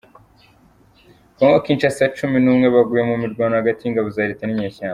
[1.35, 4.89] kongo Kinshasa Cumi Numwe baguye mu mirwano hagati y’ingabo za Leta ninyeshyamba